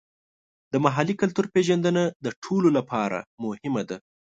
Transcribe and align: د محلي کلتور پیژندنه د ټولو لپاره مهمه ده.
د 0.71 0.73
محلي 0.85 1.13
کلتور 1.21 1.45
پیژندنه 1.55 2.03
د 2.25 2.27
ټولو 2.43 2.67
لپاره 2.77 3.19
مهمه 3.43 3.83
ده. 3.89 3.97